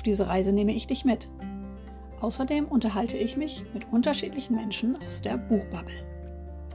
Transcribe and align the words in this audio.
Auf 0.00 0.04
diese 0.04 0.28
Reise 0.28 0.50
nehme 0.50 0.72
ich 0.72 0.86
dich 0.86 1.04
mit. 1.04 1.28
Außerdem 2.20 2.64
unterhalte 2.64 3.18
ich 3.18 3.36
mich 3.36 3.66
mit 3.74 3.92
unterschiedlichen 3.92 4.56
Menschen 4.56 4.96
aus 5.06 5.20
der 5.20 5.36
Buchbubble. 5.36 5.92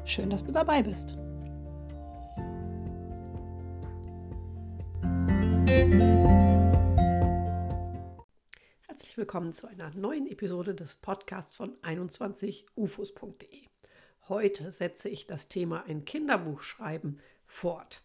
Schön, 0.06 0.30
dass 0.30 0.46
du 0.46 0.52
dabei 0.52 0.84
bist. 0.84 1.18
Herzlich 8.86 9.18
willkommen 9.18 9.54
zu 9.54 9.66
einer 9.66 9.90
neuen 9.96 10.28
Episode 10.28 10.76
des 10.76 10.96
Podcasts 10.98 11.56
von 11.56 11.76
21ufos.de. 11.78 13.64
Heute 14.30 14.72
setze 14.72 15.10
ich 15.10 15.26
das 15.26 15.48
Thema 15.48 15.84
ein 15.88 16.06
Kinderbuch 16.06 16.62
schreiben 16.62 17.18
fort. 17.48 18.04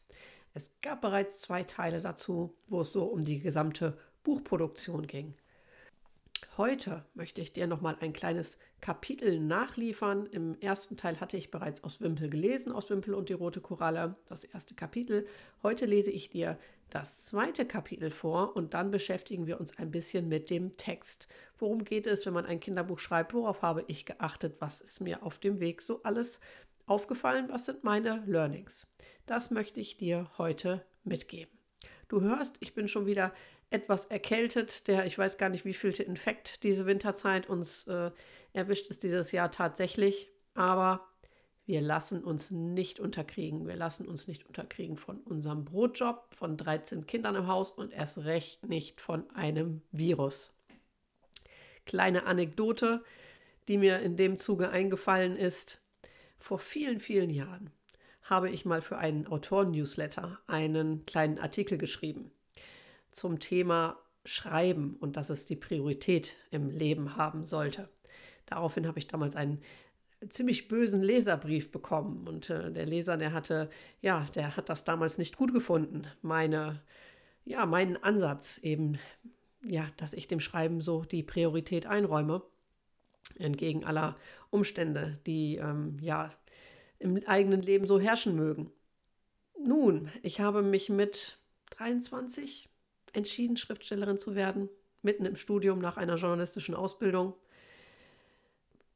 Es 0.54 0.80
gab 0.80 1.02
bereits 1.02 1.42
zwei 1.42 1.62
Teile 1.62 2.00
dazu, 2.00 2.56
wo 2.68 2.80
es 2.80 2.92
so 2.94 3.04
um 3.04 3.26
die 3.26 3.40
gesamte 3.40 3.98
Buchproduktion 4.22 5.06
ging. 5.06 5.34
Heute 6.56 7.04
möchte 7.14 7.40
ich 7.40 7.52
dir 7.52 7.66
noch 7.66 7.80
mal 7.80 7.96
ein 8.00 8.12
kleines 8.12 8.58
Kapitel 8.80 9.40
nachliefern. 9.40 10.26
Im 10.26 10.58
ersten 10.60 10.96
Teil 10.96 11.20
hatte 11.20 11.36
ich 11.36 11.50
bereits 11.50 11.84
aus 11.84 12.00
Wimpel 12.00 12.28
gelesen, 12.28 12.72
aus 12.72 12.90
Wimpel 12.90 13.14
und 13.14 13.28
die 13.28 13.34
rote 13.34 13.60
Koralle, 13.60 14.16
das 14.26 14.44
erste 14.44 14.74
Kapitel. 14.74 15.26
Heute 15.62 15.86
lese 15.86 16.10
ich 16.10 16.28
dir 16.28 16.58
das 16.90 17.24
zweite 17.24 17.64
Kapitel 17.66 18.10
vor 18.10 18.56
und 18.56 18.74
dann 18.74 18.90
beschäftigen 18.90 19.46
wir 19.46 19.60
uns 19.60 19.78
ein 19.78 19.90
bisschen 19.90 20.28
mit 20.28 20.50
dem 20.50 20.76
Text. 20.76 21.28
Worum 21.56 21.84
geht 21.84 22.06
es, 22.06 22.26
wenn 22.26 22.34
man 22.34 22.46
ein 22.46 22.60
Kinderbuch 22.60 22.98
schreibt? 22.98 23.32
Worauf 23.32 23.62
habe 23.62 23.84
ich 23.86 24.04
geachtet? 24.04 24.56
Was 24.58 24.80
ist 24.80 25.00
mir 25.00 25.22
auf 25.22 25.38
dem 25.38 25.60
Weg 25.60 25.82
so 25.82 26.02
alles 26.02 26.40
aufgefallen? 26.86 27.48
Was 27.48 27.66
sind 27.66 27.84
meine 27.84 28.24
Learnings? 28.26 28.92
Das 29.26 29.50
möchte 29.50 29.80
ich 29.80 29.96
dir 29.96 30.30
heute 30.36 30.84
mitgeben. 31.04 31.56
Du 32.08 32.20
hörst, 32.20 32.56
ich 32.58 32.74
bin 32.74 32.88
schon 32.88 33.06
wieder 33.06 33.32
etwas 33.70 34.06
erkältet. 34.06 34.88
Der, 34.88 35.06
ich 35.06 35.16
weiß 35.16 35.38
gar 35.38 35.48
nicht, 35.48 35.64
wie 35.64 35.74
vielte 35.74 36.02
Infekt 36.02 36.62
diese 36.64 36.86
Winterzeit 36.86 37.48
uns 37.48 37.86
äh, 37.86 38.10
erwischt 38.52 38.88
ist 38.88 39.02
dieses 39.02 39.32
Jahr 39.32 39.50
tatsächlich. 39.50 40.28
Aber 40.54 41.08
wir 41.66 41.80
lassen 41.80 42.24
uns 42.24 42.50
nicht 42.50 42.98
unterkriegen. 42.98 43.66
Wir 43.66 43.76
lassen 43.76 44.06
uns 44.06 44.26
nicht 44.26 44.44
unterkriegen 44.44 44.96
von 44.96 45.18
unserem 45.20 45.64
Brotjob, 45.64 46.34
von 46.34 46.56
13 46.56 47.06
Kindern 47.06 47.36
im 47.36 47.46
Haus 47.46 47.70
und 47.70 47.92
erst 47.92 48.18
recht 48.18 48.66
nicht 48.66 49.00
von 49.00 49.30
einem 49.30 49.82
Virus. 49.92 50.52
Kleine 51.86 52.26
Anekdote, 52.26 53.04
die 53.68 53.78
mir 53.78 54.00
in 54.00 54.16
dem 54.16 54.36
Zuge 54.36 54.70
eingefallen 54.70 55.36
ist. 55.36 55.80
Vor 56.38 56.58
vielen, 56.58 56.98
vielen 56.98 57.30
Jahren 57.30 57.70
habe 58.22 58.50
ich 58.50 58.64
mal 58.64 58.82
für 58.82 58.98
einen 58.98 59.26
Autoren-Newsletter 59.26 60.40
einen 60.46 61.06
kleinen 61.06 61.38
Artikel 61.38 61.78
geschrieben 61.78 62.32
zum 63.10 63.38
Thema 63.38 63.98
Schreiben 64.24 64.96
und 65.00 65.16
dass 65.16 65.30
es 65.30 65.46
die 65.46 65.56
Priorität 65.56 66.36
im 66.50 66.70
Leben 66.70 67.16
haben 67.16 67.46
sollte. 67.46 67.88
Daraufhin 68.46 68.86
habe 68.86 68.98
ich 68.98 69.06
damals 69.06 69.36
einen 69.36 69.62
ziemlich 70.28 70.68
bösen 70.68 71.02
Leserbrief 71.02 71.70
bekommen 71.70 72.28
und 72.28 72.50
äh, 72.50 72.70
der 72.70 72.86
Leser, 72.86 73.16
der 73.16 73.32
hatte, 73.32 73.70
ja, 74.02 74.26
der 74.34 74.56
hat 74.56 74.68
das 74.68 74.84
damals 74.84 75.16
nicht 75.16 75.36
gut 75.36 75.54
gefunden, 75.54 76.06
meine, 76.20 76.82
ja, 77.44 77.64
meinen 77.64 77.96
Ansatz 78.02 78.58
eben, 78.58 78.98
ja, 79.64 79.88
dass 79.96 80.12
ich 80.12 80.28
dem 80.28 80.40
Schreiben 80.40 80.82
so 80.82 81.04
die 81.04 81.22
Priorität 81.22 81.86
einräume, 81.86 82.42
entgegen 83.38 83.84
aller 83.84 84.16
Umstände, 84.50 85.18
die, 85.26 85.56
ähm, 85.56 85.96
ja, 86.00 86.30
im 86.98 87.22
eigenen 87.26 87.62
Leben 87.62 87.86
so 87.86 87.98
herrschen 87.98 88.36
mögen. 88.36 88.70
Nun, 89.58 90.10
ich 90.22 90.40
habe 90.40 90.62
mich 90.62 90.90
mit 90.90 91.38
23 91.70 92.69
entschieden, 93.12 93.56
Schriftstellerin 93.56 94.18
zu 94.18 94.34
werden, 94.34 94.68
mitten 95.02 95.24
im 95.24 95.36
Studium 95.36 95.78
nach 95.78 95.96
einer 95.96 96.16
journalistischen 96.16 96.74
Ausbildung 96.74 97.34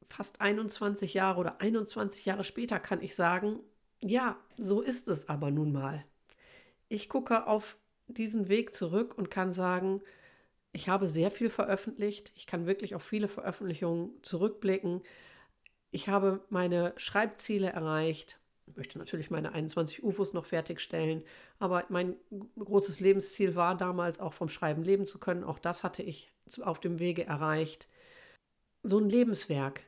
fast 0.09 0.41
21 0.41 1.13
Jahre 1.13 1.39
oder 1.39 1.61
21 1.61 2.25
Jahre 2.25 2.43
später 2.43 2.79
kann 2.79 3.01
ich 3.01 3.15
sagen, 3.15 3.59
ja, 4.01 4.37
so 4.57 4.81
ist 4.81 5.07
es 5.07 5.29
aber 5.29 5.51
nun 5.51 5.71
mal. 5.71 6.05
Ich 6.87 7.09
gucke 7.09 7.47
auf 7.47 7.77
diesen 8.07 8.47
Weg 8.47 8.75
zurück 8.75 9.17
und 9.17 9.31
kann 9.31 9.51
sagen, 9.51 10.01
ich 10.71 10.89
habe 10.89 11.07
sehr 11.07 11.31
viel 11.31 11.49
veröffentlicht. 11.49 12.31
Ich 12.35 12.47
kann 12.47 12.67
wirklich 12.67 12.95
auf 12.95 13.03
viele 13.03 13.27
Veröffentlichungen 13.27 14.11
zurückblicken. 14.21 15.01
Ich 15.91 16.09
habe 16.09 16.43
meine 16.49 16.93
Schreibziele 16.97 17.69
erreicht. 17.69 18.39
Ich 18.67 18.75
möchte 18.75 18.97
natürlich 18.97 19.29
meine 19.29 19.53
21 19.53 20.03
UFOs 20.03 20.33
noch 20.33 20.45
fertigstellen. 20.45 21.23
Aber 21.59 21.85
mein 21.89 22.15
großes 22.57 22.99
Lebensziel 22.99 23.55
war 23.55 23.77
damals 23.77 24.19
auch 24.19 24.33
vom 24.33 24.49
Schreiben 24.49 24.83
leben 24.83 25.05
zu 25.05 25.19
können. 25.19 25.43
Auch 25.43 25.59
das 25.59 25.83
hatte 25.83 26.03
ich 26.03 26.31
auf 26.61 26.79
dem 26.79 26.99
Wege 26.99 27.25
erreicht. 27.25 27.87
So 28.83 28.99
ein 28.99 29.09
Lebenswerk, 29.09 29.81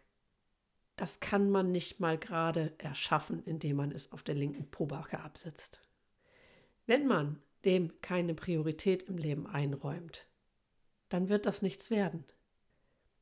das 0.95 1.19
kann 1.19 1.49
man 1.49 1.71
nicht 1.71 1.99
mal 1.99 2.17
gerade 2.17 2.73
erschaffen, 2.77 3.43
indem 3.43 3.77
man 3.77 3.91
es 3.91 4.11
auf 4.11 4.23
der 4.23 4.35
linken 4.35 4.69
Pobacke 4.69 5.19
absitzt. 5.19 5.81
Wenn 6.85 7.07
man 7.07 7.41
dem 7.65 7.99
keine 8.01 8.33
Priorität 8.33 9.03
im 9.03 9.17
Leben 9.17 9.47
einräumt, 9.47 10.25
dann 11.09 11.29
wird 11.29 11.45
das 11.45 11.61
nichts 11.61 11.91
werden. 11.91 12.25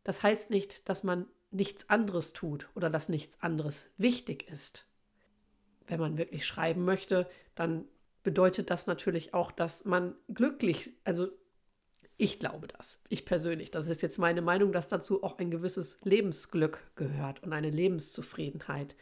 Das 0.04 0.24
heißt 0.24 0.52
nicht, 0.52 0.88
dass 0.88 1.04
man 1.04 1.28
nichts 1.52 1.90
anderes 1.90 2.34
tut 2.34 2.70
oder 2.76 2.90
dass 2.90 3.10
nichts 3.10 3.42
anderes 3.42 3.90
wichtig 3.98 4.48
ist. 4.50 4.88
Wenn 5.88 6.00
man 6.00 6.18
wirklich 6.18 6.46
schreiben 6.46 6.84
möchte, 6.86 7.28
dann 7.54 7.86
bedeutet 8.24 8.70
das 8.70 8.88
natürlich 8.88 9.34
auch, 9.34 9.52
dass 9.52 9.86
man 9.86 10.16
glücklich, 10.34 10.92
also 11.04 11.30
ich 12.18 12.40
glaube 12.40 12.68
das. 12.68 13.00
Ich 13.10 13.26
persönlich. 13.26 13.72
Das 13.72 13.88
ist 13.88 14.02
jetzt 14.02 14.20
meine 14.20 14.42
Meinung, 14.42 14.72
dass 14.72 14.88
dazu 14.88 15.24
auch 15.24 15.38
ein 15.38 15.52
gewisses 15.52 16.00
Lebensglück 16.04 16.82
gehört 16.96 17.44
und 17.44 17.52
eine 17.52 17.70
Lebenszufriedenheit. 17.70 18.96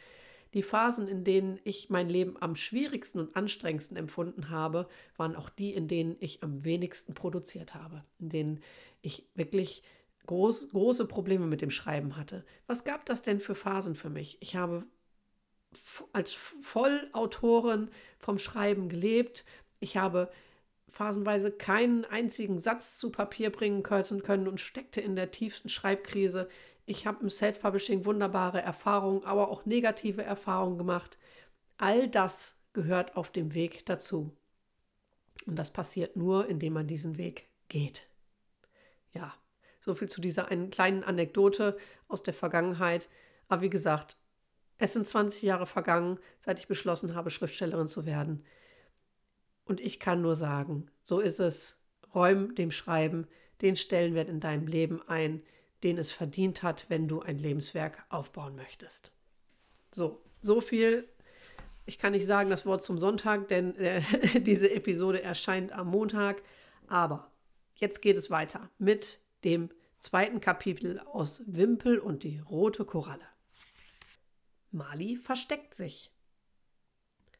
Die 0.52 0.62
Phasen, 0.62 1.08
in 1.08 1.24
denen 1.24 1.58
ich 1.64 1.90
mein 1.90 2.08
Leben 2.08 2.36
am 2.40 2.54
schwierigsten 2.54 3.18
und 3.18 3.34
anstrengendsten 3.34 3.96
empfunden 3.96 4.50
habe, 4.50 4.88
waren 5.16 5.36
auch 5.36 5.48
die, 5.48 5.74
in 5.74 5.88
denen 5.88 6.16
ich 6.20 6.42
am 6.42 6.64
wenigsten 6.64 7.14
produziert 7.14 7.74
habe, 7.74 8.04
in 8.20 8.28
denen 8.28 8.60
ich 9.02 9.26
wirklich 9.34 9.82
groß, 10.26 10.70
große 10.70 11.06
Probleme 11.06 11.46
mit 11.46 11.60
dem 11.60 11.70
Schreiben 11.70 12.16
hatte. 12.16 12.44
Was 12.66 12.84
gab 12.84 13.04
das 13.04 13.22
denn 13.22 13.40
für 13.40 13.54
Phasen 13.54 13.94
für 13.94 14.10
mich? 14.10 14.38
Ich 14.40 14.56
habe 14.56 14.84
als 16.12 16.32
Vollautorin 16.32 17.90
vom 18.18 18.38
Schreiben 18.38 18.88
gelebt. 18.88 19.44
Ich 19.80 19.96
habe 19.96 20.30
phasenweise 20.90 21.50
keinen 21.50 22.04
einzigen 22.04 22.58
Satz 22.58 22.96
zu 22.98 23.10
Papier 23.10 23.50
bringen 23.50 23.82
können 23.82 24.48
und 24.48 24.60
steckte 24.60 25.00
in 25.00 25.16
der 25.16 25.30
tiefsten 25.30 25.68
Schreibkrise. 25.68 26.48
Ich 26.86 27.06
habe 27.06 27.22
im 27.22 27.30
Self-Publishing 27.30 28.04
wunderbare 28.04 28.60
Erfahrungen, 28.60 29.24
aber 29.24 29.50
auch 29.50 29.66
negative 29.66 30.22
Erfahrungen 30.22 30.78
gemacht. 30.78 31.18
All 31.78 32.08
das 32.08 32.56
gehört 32.72 33.16
auf 33.16 33.30
dem 33.30 33.54
Weg 33.54 33.86
dazu. 33.86 34.30
Und 35.46 35.58
das 35.58 35.72
passiert 35.72 36.16
nur, 36.16 36.46
indem 36.46 36.74
man 36.74 36.86
diesen 36.86 37.18
Weg 37.18 37.48
geht. 37.68 38.06
Ja, 39.12 39.34
so 39.80 39.94
viel 39.94 40.08
zu 40.08 40.20
dieser 40.20 40.48
einen 40.48 40.70
kleinen 40.70 41.04
Anekdote 41.04 41.76
aus 42.08 42.22
der 42.22 42.34
Vergangenheit. 42.34 43.08
Aber 43.48 43.62
wie 43.62 43.70
gesagt, 43.70 44.16
es 44.78 44.92
sind 44.92 45.06
20 45.06 45.42
Jahre 45.42 45.66
vergangen, 45.66 46.18
seit 46.38 46.58
ich 46.58 46.66
beschlossen 46.66 47.14
habe, 47.14 47.30
Schriftstellerin 47.30 47.86
zu 47.86 48.06
werden. 48.06 48.44
Und 49.64 49.80
ich 49.80 50.00
kann 50.00 50.22
nur 50.22 50.36
sagen, 50.36 50.90
so 51.00 51.20
ist 51.20 51.40
es. 51.40 51.80
Räum 52.14 52.54
dem 52.54 52.70
Schreiben 52.70 53.26
den 53.60 53.76
Stellenwert 53.76 54.28
in 54.28 54.40
deinem 54.40 54.66
Leben 54.66 55.02
ein, 55.08 55.42
den 55.82 55.98
es 55.98 56.12
verdient 56.12 56.62
hat, 56.62 56.86
wenn 56.88 57.08
du 57.08 57.22
ein 57.22 57.38
Lebenswerk 57.38 58.04
aufbauen 58.08 58.56
möchtest. 58.56 59.12
So, 59.92 60.22
so 60.40 60.60
viel. 60.60 61.08
Ich 61.86 61.98
kann 61.98 62.12
nicht 62.12 62.26
sagen 62.26 62.50
das 62.50 62.66
Wort 62.66 62.84
zum 62.84 62.98
Sonntag, 62.98 63.48
denn 63.48 63.76
äh, 63.76 64.02
diese 64.40 64.70
Episode 64.72 65.22
erscheint 65.22 65.72
am 65.72 65.88
Montag. 65.88 66.42
Aber 66.86 67.30
jetzt 67.74 68.00
geht 68.00 68.16
es 68.16 68.30
weiter 68.30 68.70
mit 68.78 69.20
dem 69.44 69.70
zweiten 69.98 70.40
Kapitel 70.40 71.00
aus 71.00 71.42
Wimpel 71.46 71.98
und 71.98 72.22
die 72.22 72.38
rote 72.38 72.84
Koralle. 72.84 73.24
Mali 74.74 75.16
versteckt 75.16 75.72
sich. 75.72 76.10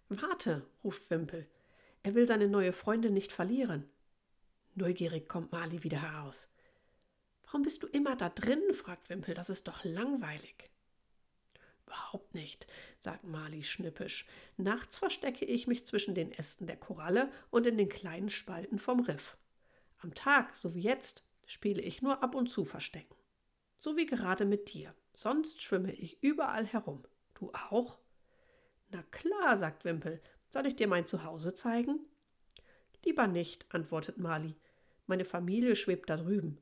Warte, 0.09 0.65
ruft 0.85 1.11
Wimpel. 1.11 1.49
Er 2.05 2.15
will 2.15 2.29
seine 2.29 2.47
neue 2.47 2.73
Freundin 2.73 3.13
nicht 3.13 3.33
verlieren. 3.33 3.91
Neugierig 4.77 5.29
kommt 5.29 5.51
Mali 5.51 5.83
wieder 5.83 6.01
heraus. 6.01 6.49
Warum 7.43 7.63
bist 7.63 7.83
du 7.83 7.89
immer 7.89 8.15
da 8.15 8.29
drin? 8.29 8.63
fragt 8.73 9.11
Wimpel. 9.11 9.35
Das 9.35 9.51
ist 9.51 9.67
doch 9.67 9.83
langweilig. 9.83 10.71
Überhaupt 11.85 12.37
nicht, 12.37 12.69
sagt 13.01 13.25
Mali 13.25 13.65
schnippisch. 13.65 14.27
Nachts 14.57 14.99
verstecke 14.99 15.45
ich 15.45 15.67
mich 15.67 15.87
zwischen 15.87 16.15
den 16.15 16.31
Ästen 16.31 16.69
der 16.69 16.77
Koralle 16.77 17.33
und 17.51 17.67
in 17.67 17.77
den 17.77 17.89
kleinen 17.89 18.31
Spalten 18.31 18.79
vom 18.79 19.01
Riff. 19.01 19.37
Am 19.99 20.15
Tag, 20.15 20.55
so 20.55 20.77
wie 20.77 20.83
jetzt, 20.83 21.25
spiele 21.47 21.83
ich 21.83 22.01
nur 22.01 22.23
ab 22.23 22.37
und 22.37 22.47
zu 22.47 22.65
Verstecken. 22.65 23.17
So 23.77 23.97
wie 23.97 24.07
gerade 24.07 24.45
mit 24.45 24.73
dir. 24.73 24.95
Sonst 25.13 25.63
schwimme 25.63 25.93
ich 25.93 26.23
überall 26.23 26.65
herum. 26.65 27.05
Du 27.35 27.53
auch? 27.71 27.99
Na 28.91 29.03
klar, 29.11 29.57
sagt 29.57 29.85
Wimpel. 29.85 30.23
Soll 30.49 30.67
ich 30.67 30.77
dir 30.77 30.87
mein 30.87 31.07
Zuhause 31.07 31.55
zeigen? 31.55 32.01
Lieber 33.05 33.27
nicht, 33.27 33.67
antwortet 33.75 34.19
Mali. 34.19 34.55
Meine 35.07 35.25
Familie 35.25 35.77
schwebt 35.77 36.09
da 36.09 36.17
drüben. 36.17 36.59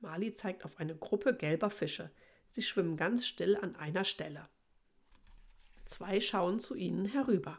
Mali 0.00 0.30
zeigt 0.32 0.64
auf 0.64 0.78
eine 0.78 0.94
Gruppe 0.94 1.34
gelber 1.34 1.70
Fische. 1.70 2.10
Sie 2.50 2.62
schwimmen 2.62 2.96
ganz 2.96 3.26
still 3.26 3.56
an 3.56 3.74
einer 3.76 4.04
Stelle. 4.04 4.48
Zwei 5.84 6.20
schauen 6.20 6.60
zu 6.60 6.74
ihnen 6.74 7.06
herüber. 7.06 7.58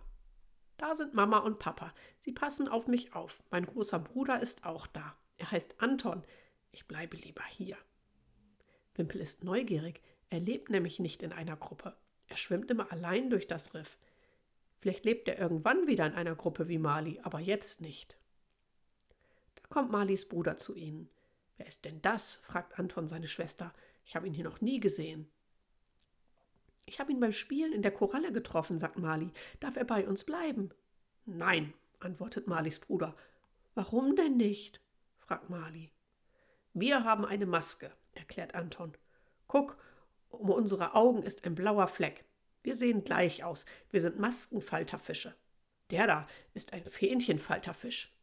Da 0.77 0.93
sind 0.93 1.13
Mama 1.13 1.39
und 1.39 1.59
Papa. 1.59 1.93
Sie 2.19 2.31
passen 2.31 2.67
auf 2.67 2.87
mich 2.87 3.13
auf. 3.13 3.43
Mein 3.49 3.65
großer 3.65 3.99
Bruder 3.99 4.41
ist 4.41 4.63
auch 4.65 4.85
da. 4.87 5.17
Er 5.37 5.51
heißt 5.51 5.81
Anton. 5.81 6.23
Ich 6.71 6.87
bleibe 6.87 7.17
lieber 7.17 7.43
hier. 7.49 7.77
Wimpel 8.93 9.21
ist 9.21 9.43
neugierig. 9.43 10.01
Er 10.29 10.39
lebt 10.39 10.69
nämlich 10.69 10.99
nicht 10.99 11.23
in 11.23 11.31
einer 11.31 11.55
Gruppe. 11.55 11.95
Er 12.27 12.37
schwimmt 12.37 12.69
immer 12.71 12.91
allein 12.91 13.29
durch 13.29 13.47
das 13.47 13.73
Riff. 13.73 13.97
Vielleicht 14.79 15.05
lebt 15.05 15.27
er 15.27 15.39
irgendwann 15.39 15.87
wieder 15.87 16.05
in 16.05 16.13
einer 16.13 16.35
Gruppe 16.35 16.67
wie 16.67 16.77
Mali, 16.77 17.19
aber 17.23 17.39
jetzt 17.39 17.81
nicht. 17.81 18.17
Da 19.55 19.63
kommt 19.69 19.91
Malis 19.91 20.27
Bruder 20.27 20.57
zu 20.57 20.75
ihnen. 20.75 21.09
Wer 21.57 21.67
ist 21.67 21.85
denn 21.85 22.01
das? 22.01 22.35
fragt 22.35 22.77
Anton 22.77 23.07
seine 23.07 23.27
Schwester. 23.27 23.73
Ich 24.05 24.15
habe 24.15 24.27
ihn 24.27 24.33
hier 24.33 24.43
noch 24.43 24.61
nie 24.61 24.79
gesehen. 24.79 25.27
Ich 26.85 26.99
habe 26.99 27.11
ihn 27.11 27.19
beim 27.19 27.33
Spielen 27.33 27.73
in 27.73 27.81
der 27.81 27.91
Koralle 27.91 28.31
getroffen, 28.31 28.79
sagt 28.79 28.97
Mali. 28.97 29.31
Darf 29.59 29.75
er 29.75 29.83
bei 29.83 30.07
uns 30.07 30.23
bleiben? 30.23 30.69
Nein, 31.25 31.73
antwortet 31.99 32.47
Malis 32.47 32.79
Bruder. 32.79 33.15
Warum 33.75 34.15
denn 34.15 34.37
nicht? 34.37 34.79
fragt 35.17 35.49
Mali. 35.49 35.91
Wir 36.73 37.03
haben 37.03 37.25
eine 37.25 37.45
Maske, 37.45 37.91
erklärt 38.13 38.55
Anton. 38.55 38.93
Guck, 39.47 39.77
um 40.39 40.49
unsere 40.49 40.95
Augen 40.95 41.23
ist 41.23 41.45
ein 41.45 41.55
blauer 41.55 41.87
Fleck. 41.87 42.25
Wir 42.63 42.75
sehen 42.75 43.03
gleich 43.03 43.43
aus. 43.43 43.65
Wir 43.89 44.01
sind 44.01 44.19
Maskenfalterfische. 44.19 45.35
Der 45.91 46.07
da 46.07 46.27
ist 46.53 46.73
ein 46.73 46.85
Fähnchenfalterfisch. 46.85 48.13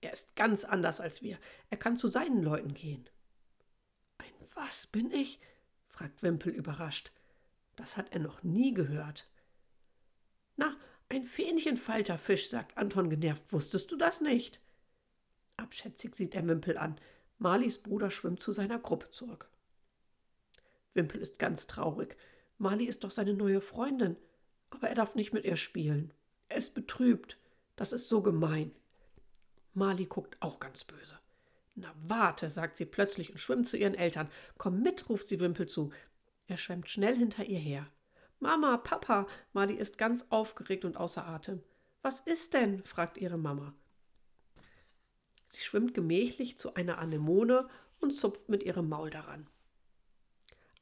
Er 0.00 0.12
ist 0.12 0.36
ganz 0.36 0.64
anders 0.64 1.00
als 1.00 1.22
wir. 1.22 1.38
Er 1.70 1.78
kann 1.78 1.96
zu 1.96 2.08
seinen 2.08 2.42
Leuten 2.42 2.74
gehen. 2.74 3.08
Ein 4.18 4.34
was 4.54 4.86
bin 4.86 5.10
ich? 5.10 5.40
fragt 5.88 6.22
Wimpel 6.22 6.52
überrascht. 6.52 7.12
Das 7.76 7.96
hat 7.96 8.12
er 8.12 8.20
noch 8.20 8.42
nie 8.42 8.74
gehört. 8.74 9.28
Na, 10.56 10.76
ein 11.08 11.24
Fähnchenfalterfisch, 11.24 12.48
sagt 12.48 12.76
Anton 12.76 13.08
genervt. 13.08 13.44
Wusstest 13.52 13.90
du 13.90 13.96
das 13.96 14.20
nicht? 14.20 14.60
Abschätzig 15.56 16.14
sieht 16.14 16.34
er 16.34 16.46
Wimpel 16.46 16.76
an. 16.76 17.00
Malis 17.38 17.78
Bruder 17.78 18.10
schwimmt 18.10 18.40
zu 18.40 18.52
seiner 18.52 18.78
Gruppe 18.78 19.10
zurück. 19.10 19.48
Wimpel 20.94 21.20
ist 21.20 21.38
ganz 21.38 21.66
traurig. 21.66 22.16
Mali 22.58 22.84
ist 22.84 23.04
doch 23.04 23.10
seine 23.10 23.34
neue 23.34 23.60
Freundin, 23.60 24.16
aber 24.70 24.88
er 24.88 24.94
darf 24.94 25.14
nicht 25.14 25.32
mit 25.32 25.44
ihr 25.44 25.56
spielen. 25.56 26.12
Er 26.48 26.56
ist 26.56 26.74
betrübt. 26.74 27.38
Das 27.76 27.92
ist 27.92 28.08
so 28.08 28.22
gemein. 28.22 28.70
Mali 29.72 30.06
guckt 30.06 30.36
auch 30.40 30.60
ganz 30.60 30.84
böse. 30.84 31.18
Na 31.74 31.92
warte, 32.06 32.48
sagt 32.50 32.76
sie 32.76 32.84
plötzlich 32.84 33.30
und 33.30 33.38
schwimmt 33.38 33.66
zu 33.66 33.76
ihren 33.76 33.94
Eltern. 33.94 34.30
Komm 34.56 34.82
mit, 34.82 35.08
ruft 35.08 35.26
sie 35.26 35.40
Wimpel 35.40 35.66
zu. 35.66 35.90
Er 36.46 36.56
schwemmt 36.56 36.88
schnell 36.88 37.16
hinter 37.16 37.44
ihr 37.44 37.58
her. 37.58 37.88
Mama, 38.38 38.76
Papa, 38.76 39.26
Mali 39.52 39.74
ist 39.74 39.98
ganz 39.98 40.26
aufgeregt 40.30 40.84
und 40.84 40.96
außer 40.96 41.26
Atem. 41.26 41.62
Was 42.02 42.20
ist 42.20 42.54
denn? 42.54 42.84
fragt 42.84 43.16
ihre 43.16 43.38
Mama. 43.38 43.74
Sie 45.46 45.60
schwimmt 45.62 45.94
gemächlich 45.94 46.58
zu 46.58 46.74
einer 46.74 46.98
Anemone 46.98 47.68
und 48.00 48.12
zupft 48.12 48.48
mit 48.48 48.62
ihrem 48.62 48.88
Maul 48.88 49.10
daran. 49.10 49.48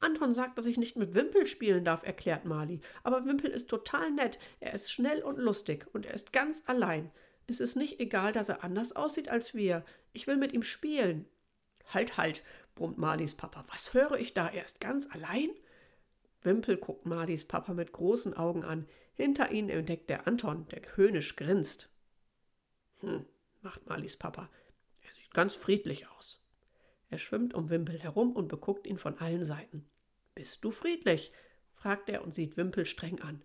Anton 0.03 0.33
sagt, 0.33 0.57
dass 0.57 0.65
ich 0.65 0.77
nicht 0.77 0.95
mit 0.95 1.13
Wimpel 1.13 1.47
spielen 1.47 1.85
darf, 1.85 2.03
erklärt 2.03 2.45
Mali. 2.45 2.81
Aber 3.03 3.25
Wimpel 3.25 3.49
ist 3.49 3.69
total 3.69 4.11
nett. 4.11 4.39
Er 4.59 4.73
ist 4.73 4.91
schnell 4.91 5.23
und 5.23 5.37
lustig 5.37 5.87
und 5.93 6.05
er 6.05 6.13
ist 6.13 6.33
ganz 6.33 6.63
allein. 6.67 7.11
Es 7.47 7.59
ist 7.59 7.75
nicht 7.75 7.99
egal, 7.99 8.31
dass 8.33 8.49
er 8.49 8.63
anders 8.63 8.95
aussieht 8.95 9.29
als 9.29 9.53
wir. 9.53 9.83
Ich 10.13 10.27
will 10.27 10.37
mit 10.37 10.53
ihm 10.53 10.63
spielen. 10.63 11.25
Halt, 11.93 12.17
halt, 12.17 12.43
brummt 12.75 12.97
Malis 12.97 13.35
Papa. 13.35 13.65
Was 13.69 13.93
höre 13.93 14.17
ich 14.17 14.33
da? 14.33 14.47
Er 14.47 14.65
ist 14.65 14.79
ganz 14.79 15.09
allein? 15.11 15.49
Wimpel 16.41 16.77
guckt 16.77 17.05
Malis 17.05 17.45
Papa 17.45 17.73
mit 17.73 17.91
großen 17.91 18.33
Augen 18.33 18.63
an. 18.63 18.87
Hinter 19.13 19.51
ihnen 19.51 19.69
entdeckt 19.69 20.09
der 20.09 20.27
Anton, 20.27 20.67
der 20.69 20.81
höhnisch 20.95 21.35
grinst. 21.35 21.89
Hm, 22.99 23.25
macht 23.61 23.87
Malis 23.87 24.17
Papa. 24.17 24.49
Er 25.01 25.13
sieht 25.13 25.33
ganz 25.33 25.55
friedlich 25.55 26.07
aus. 26.09 26.42
Er 27.13 27.19
schwimmt 27.19 27.53
um 27.53 27.69
Wimpel 27.69 27.99
herum 27.99 28.31
und 28.31 28.47
beguckt 28.47 28.87
ihn 28.87 28.97
von 28.97 29.19
allen 29.19 29.45
Seiten. 29.45 29.87
Bist 30.33 30.65
du 30.65 30.71
friedlich? 30.71 31.31
fragt 31.75 32.09
er 32.09 32.23
und 32.23 32.33
sieht 32.33 32.57
Wimpel 32.57 32.87
streng 32.87 33.21
an. 33.21 33.43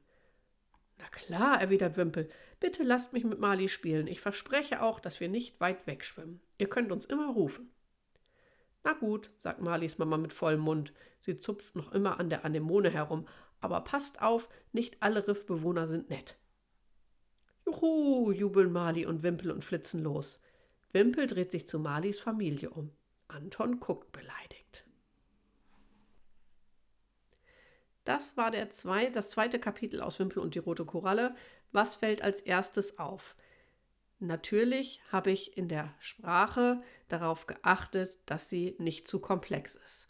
Na 0.96 1.04
klar, 1.08 1.60
erwidert 1.60 1.98
Wimpel. 1.98 2.30
Bitte 2.60 2.82
lasst 2.82 3.12
mich 3.12 3.24
mit 3.24 3.40
Mali 3.40 3.68
spielen. 3.68 4.06
Ich 4.06 4.22
verspreche 4.22 4.80
auch, 4.80 5.00
dass 5.00 5.20
wir 5.20 5.28
nicht 5.28 5.60
weit 5.60 5.86
weg 5.86 6.02
schwimmen. 6.02 6.40
Ihr 6.56 6.70
könnt 6.70 6.90
uns 6.90 7.04
immer 7.04 7.30
rufen. 7.30 7.70
Na 8.84 8.94
gut, 8.94 9.30
sagt 9.36 9.60
Malis 9.60 9.98
Mama 9.98 10.16
mit 10.16 10.32
vollem 10.32 10.60
Mund. 10.60 10.94
Sie 11.20 11.36
zupft 11.36 11.76
noch 11.76 11.92
immer 11.92 12.18
an 12.18 12.30
der 12.30 12.46
Anemone 12.46 12.88
herum. 12.88 13.28
Aber 13.60 13.82
passt 13.82 14.22
auf, 14.22 14.48
nicht 14.72 15.02
alle 15.02 15.28
Riffbewohner 15.28 15.86
sind 15.86 16.08
nett. 16.08 16.38
Juhu, 17.66 18.32
jubeln 18.32 18.72
Mali 18.72 19.04
und 19.04 19.22
Wimpel 19.22 19.50
und 19.50 19.62
flitzen 19.62 20.02
los. 20.02 20.40
Wimpel 20.92 21.26
dreht 21.26 21.50
sich 21.50 21.68
zu 21.68 21.78
Malis 21.78 22.18
Familie 22.18 22.70
um. 22.70 22.92
Anton 23.28 23.80
guckt 23.80 24.12
beleidigt. 24.12 24.84
Das 28.04 28.36
war 28.36 28.50
der 28.50 28.70
zwei, 28.70 29.10
das 29.10 29.30
zweite 29.30 29.58
Kapitel 29.58 30.00
aus 30.00 30.18
Wimpel 30.18 30.42
und 30.42 30.54
die 30.54 30.60
rote 30.60 30.86
Koralle. 30.86 31.36
Was 31.72 31.96
fällt 31.96 32.22
als 32.22 32.40
erstes 32.40 32.98
auf? 32.98 33.36
Natürlich 34.18 35.02
habe 35.12 35.30
ich 35.30 35.56
in 35.56 35.68
der 35.68 35.94
Sprache 36.00 36.82
darauf 37.08 37.46
geachtet, 37.46 38.16
dass 38.26 38.48
sie 38.48 38.74
nicht 38.78 39.06
zu 39.06 39.20
komplex 39.20 39.76
ist. 39.76 40.08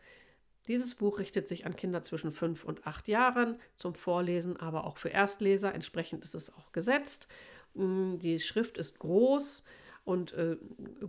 Dieses 0.68 0.94
Buch 0.94 1.18
richtet 1.18 1.48
sich 1.48 1.66
an 1.66 1.76
Kinder 1.76 2.02
zwischen 2.02 2.30
fünf 2.30 2.64
und 2.64 2.86
acht 2.86 3.08
Jahren 3.08 3.58
zum 3.76 3.94
Vorlesen, 3.94 4.56
aber 4.58 4.86
auch 4.86 4.98
für 4.98 5.08
Erstleser. 5.08 5.74
Entsprechend 5.74 6.22
ist 6.24 6.34
es 6.34 6.54
auch 6.54 6.72
gesetzt. 6.72 7.26
Mm, 7.74 8.18
die 8.18 8.38
Schrift 8.38 8.78
ist 8.78 8.98
groß 8.98 9.64
und 10.04 10.32
äh, 10.34 10.56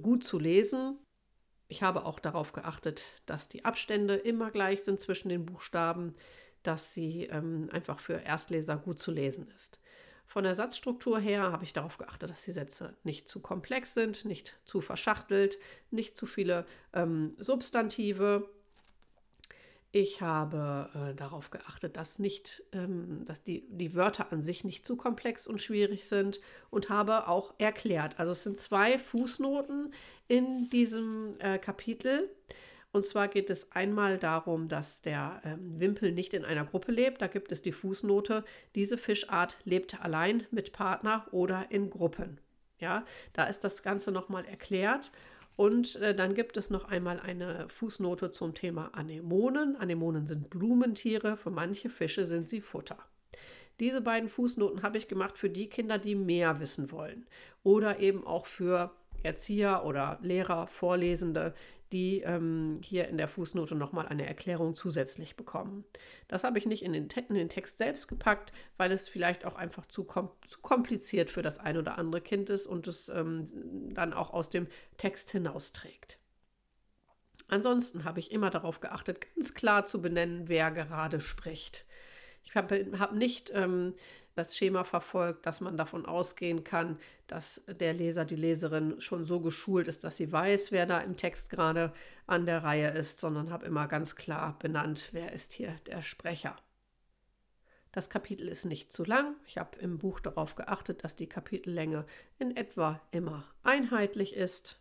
gut 0.01 0.23
zu 0.23 0.39
lesen. 0.39 0.97
Ich 1.69 1.81
habe 1.83 2.03
auch 2.03 2.19
darauf 2.19 2.51
geachtet, 2.51 3.01
dass 3.25 3.47
die 3.47 3.63
Abstände 3.63 4.15
immer 4.15 4.51
gleich 4.51 4.83
sind 4.83 4.99
zwischen 4.99 5.29
den 5.29 5.45
Buchstaben 5.45 6.15
dass 6.63 6.93
sie 6.93 7.25
ähm, 7.25 7.69
einfach 7.71 7.99
für 7.99 8.21
Erstleser 8.21 8.77
gut 8.77 8.99
zu 8.99 9.11
lesen 9.11 9.49
ist. 9.55 9.79
Von 10.25 10.43
der 10.43 10.55
Satzstruktur 10.55 11.19
her 11.19 11.51
habe 11.51 11.63
ich 11.63 11.73
darauf 11.73 11.97
geachtet, 11.97 12.29
dass 12.29 12.43
die 12.43 12.51
Sätze 12.51 12.95
nicht 13.03 13.27
zu 13.27 13.39
komplex 13.39 13.95
sind, 13.95 14.25
nicht 14.25 14.55
zu 14.63 14.79
verschachtelt, 14.81 15.57
nicht 15.89 16.15
zu 16.15 16.27
viele 16.27 16.67
ähm, 16.93 17.35
Substantive. 17.39 18.47
Ich 19.91 20.22
habe 20.22 20.89
äh, 20.93 21.15
darauf 21.15 21.50
geachtet, 21.50 21.98
dass, 21.98 22.19
nicht, 22.19 22.63
ähm, 22.74 23.25
dass 23.25 23.43
die, 23.43 23.65
die 23.69 23.96
Wörter 23.96 24.31
an 24.31 24.43
sich 24.43 24.63
nicht 24.63 24.86
zu 24.86 24.96
komplex 24.96 25.48
und 25.48 25.62
schwierig 25.62 26.05
sind 26.08 26.39
und 26.69 26.89
habe 26.89 27.27
auch 27.27 27.55
erklärt. 27.58 28.19
Also 28.19 28.34
es 28.34 28.43
sind 28.43 28.60
zwei 28.60 29.00
Fußnoten 29.00 29.91
in 30.27 30.69
diesem 30.69 31.39
äh, 31.39 31.58
Kapitel. 31.58 32.29
Und 32.91 33.03
zwar 33.03 33.27
geht 33.27 33.50
es 33.50 33.72
einmal 33.72 34.19
darum, 34.19 34.67
dass 34.67 35.01
der 35.01 35.41
ähm, 35.43 35.79
Wimpel 35.79 36.12
nicht 36.12 36.36
in 36.36 36.46
einer 36.46 36.65
Gruppe 36.65 36.91
lebt. 36.91 37.22
Da 37.22 37.27
gibt 37.27 37.51
es 37.51 37.63
die 37.63 37.72
Fußnote, 37.72 38.43
diese 38.75 38.98
Fischart 38.98 39.58
lebt 39.63 40.01
allein 40.01 40.46
mit 40.51 40.72
Partner 40.72 41.27
oder 41.31 41.72
in 41.72 41.89
Gruppen. 41.89 42.39
Ja, 42.79 43.05
da 43.34 43.46
ist 43.46 43.63
das 43.63 43.84
Ganze 43.84 44.12
nochmal 44.12 44.46
erklärt. 44.46 45.12
Und 45.59 45.97
äh, 45.97 46.15
dann 46.15 46.35
gibt 46.35 46.55
es 46.55 46.69
noch 46.69 46.85
einmal 46.85 47.19
eine 47.19 47.67
Fußnote 47.67 48.31
zum 48.31 48.55
Thema 48.55 48.91
Anemonen. 48.93 49.75
Anemonen 49.75 50.25
sind 50.25 50.49
Blumenttiere, 50.49 51.35
für 51.35 51.49
manche 51.49 51.89
Fische 51.89 52.25
sind 52.25 52.47
sie 52.47 52.61
Futter. 52.61 52.97
Diese 53.81 53.99
beiden 53.99 54.29
Fußnoten 54.29 54.83
habe 54.83 54.97
ich 54.97 55.09
gemacht 55.09 55.37
für 55.37 55.49
die 55.49 55.67
Kinder, 55.67 55.97
die 55.97 56.15
mehr 56.15 56.61
wissen 56.61 56.93
wollen. 56.93 57.27
Oder 57.61 57.99
eben 57.99 58.25
auch 58.25 58.45
für 58.45 58.91
Erzieher 59.21 59.83
oder 59.83 60.17
Lehrer, 60.21 60.65
Vorlesende, 60.67 61.53
die 61.91 62.22
ähm, 62.22 62.79
hier 62.84 63.08
in 63.08 63.17
der 63.17 63.27
Fußnote 63.27 63.75
nochmal 63.75 64.08
eine 64.08 64.27
Erklärung 64.27 64.75
zusätzlich 64.75 65.36
bekommen. 65.36 65.86
Das 66.27 66.43
habe 66.43 66.58
ich 66.58 66.65
nicht 66.65 66.84
in 66.84 66.93
den, 66.93 67.08
in 67.08 67.36
den, 67.36 67.50
Text 67.50 67.77
selbst 67.77 68.08
gepackt, 68.08 68.53
weil 68.77 68.91
es 68.91 69.10
vielleicht 69.10 69.46
auch 69.46 69.55
einfach 69.55 69.86
zu, 69.86 70.03
kom 70.03 70.29
zu 70.48 70.60
kompliziert 70.60 71.29
für 71.29 71.41
das 71.41 71.58
ein 71.58 71.77
oder 71.77 71.98
andere 71.98 72.22
Kind 72.22 72.50
ist 72.50 72.67
und 72.67 72.88
es 72.88 73.10
ähm, 73.10 73.46
dann 73.93 74.13
auch 74.13 74.31
aus 74.31 74.50
dem 74.50 74.67
Text 74.98 75.31
hinausträgt. 75.31 76.19
Ansonsten 77.48 78.03
habe 78.03 78.19
ich 78.19 78.31
immer 78.31 78.51
darauf 78.51 78.79
geachtet, 78.79 79.22
ganz 79.36 79.55
klar 79.55 79.86
zu 79.86 80.01
benennen, 80.01 80.48
wer 80.48 80.69
gerade 80.69 81.19
spricht. 81.19 81.86
Ich 82.43 82.55
habe 82.55 82.86
hab 82.98 83.13
nicht 83.13 83.51
ähm, 83.53 83.96
das 84.36 84.55
Schema 84.55 84.83
verfolgt, 84.83 85.45
dass 85.45 85.62
man 85.62 85.77
davon 85.77 86.05
ausgehen 86.05 86.63
kann, 86.63 86.98
dass 87.27 87.62
der 87.67 87.93
Leser, 87.93 88.25
die 88.25 88.36
Leserin 88.36 89.01
schon 89.01 89.25
so 89.25 89.39
geschult 89.41 89.88
ist, 89.88 90.03
dass 90.03 90.17
sie 90.17 90.31
weiß, 90.31 90.71
wer 90.71 90.86
da 90.86 91.00
im 91.00 91.17
Text 91.17 91.50
gerade 91.50 91.93
an 92.27 92.45
der 92.45 92.63
Reihe 92.63 92.89
ist, 92.91 93.19
sondern 93.19 93.51
habe 93.51 93.65
immer 93.65 93.88
ganz 93.88 94.15
klar 94.15 94.57
benannt, 94.59 95.09
wer 95.12 95.33
ist 95.33 95.53
hier 95.53 95.75
der 95.88 96.01
Sprecher. 96.01 96.55
Das 97.91 98.09
Kapitel 98.09 98.48
ist 98.48 98.65
nicht 98.65 98.93
zu 98.93 99.03
lang. 99.03 99.36
Ich 99.48 99.57
habe 99.57 99.79
im 99.79 99.98
Buch 99.98 100.19
darauf 100.19 100.55
geachtet, 100.55 101.03
dass 101.03 101.15
die 101.15 101.27
Kapitellänge 101.27 102.05
in 102.38 102.55
etwa 102.55 103.01
immer 103.12 103.45
einheitlich 103.63 104.36
ist. 104.36 104.79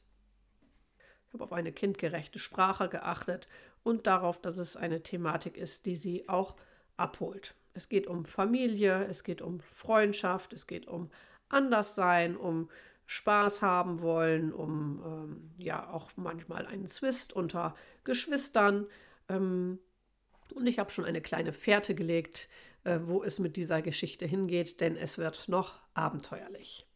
Ich 1.26 1.34
habe 1.34 1.44
auf 1.44 1.52
eine 1.52 1.72
kindgerechte 1.72 2.38
Sprache 2.38 2.88
geachtet 2.88 3.48
und 3.82 4.06
darauf, 4.06 4.40
dass 4.40 4.58
es 4.58 4.76
eine 4.76 5.02
Thematik 5.02 5.56
ist, 5.56 5.86
die 5.86 5.96
sie 5.96 6.28
auch 6.28 6.56
abholt. 6.96 7.54
Es 7.78 7.88
geht 7.88 8.08
um 8.08 8.24
Familie, 8.24 9.06
es 9.08 9.22
geht 9.22 9.40
um 9.40 9.60
Freundschaft, 9.60 10.52
es 10.52 10.66
geht 10.66 10.88
um 10.88 11.12
Anderssein, 11.48 12.36
um 12.36 12.68
Spaß 13.06 13.62
haben 13.62 14.02
wollen, 14.02 14.52
um 14.52 15.00
ähm, 15.06 15.50
ja 15.58 15.88
auch 15.88 16.10
manchmal 16.16 16.66
einen 16.66 16.88
Zwist 16.88 17.32
unter 17.32 17.76
Geschwistern. 18.02 18.88
Ähm, 19.28 19.78
und 20.52 20.66
ich 20.66 20.80
habe 20.80 20.90
schon 20.90 21.04
eine 21.04 21.20
kleine 21.20 21.52
Fährte 21.52 21.94
gelegt, 21.94 22.48
äh, 22.82 22.98
wo 23.04 23.22
es 23.22 23.38
mit 23.38 23.56
dieser 23.56 23.80
Geschichte 23.80 24.26
hingeht, 24.26 24.80
denn 24.80 24.96
es 24.96 25.16
wird 25.16 25.48
noch 25.48 25.78
abenteuerlich. 25.94 26.87